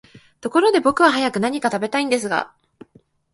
[0.41, 2.51] ところで僕は早く何か喰べたいんだが、